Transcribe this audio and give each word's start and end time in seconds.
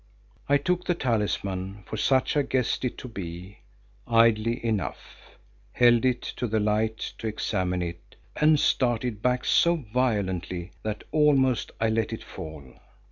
I 0.49 0.57
took 0.57 0.85
the 0.85 0.95
talisman, 0.95 1.83
for 1.85 1.95
such 1.95 2.35
I 2.35 2.41
guessed 2.41 2.83
it 2.83 2.97
to 2.97 3.07
be, 3.07 3.59
idly 4.07 4.65
enough, 4.65 5.37
held 5.73 6.05
it 6.05 6.23
to 6.37 6.47
the 6.47 6.59
light 6.59 7.13
to 7.19 7.27
examine 7.27 7.83
it, 7.83 8.15
and 8.35 8.59
started 8.59 9.21
back 9.21 9.45
so 9.45 9.75
violently 9.75 10.71
that 10.81 11.03
almost 11.11 11.71
I 11.79 11.89
let 11.89 12.11
it 12.13 12.23
fall. 12.23 12.63